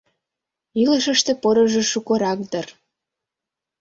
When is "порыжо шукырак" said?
1.41-2.39